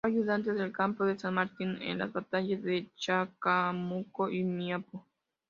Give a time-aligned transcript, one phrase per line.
[0.03, 5.05] Fue ayudante de campo de San Martín en las batallas de Chacabuco y Maipú.